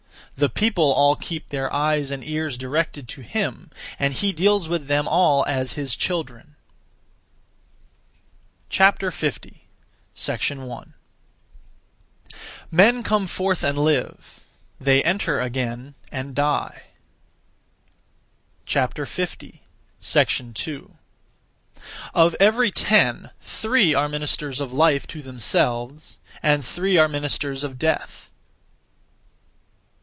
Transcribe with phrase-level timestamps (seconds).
[0.37, 3.69] The people all keep their eyes and ears directed to him,
[3.99, 6.55] and he deals with them all as his children.
[8.71, 9.67] 50.
[10.23, 10.93] 1.
[12.71, 14.39] Men come forth and live;
[14.79, 16.83] they enter (again) and die.
[18.65, 18.79] 2.
[22.15, 27.77] Of every ten three are ministers of life (to themselves); and three are ministers of
[27.77, 28.29] death.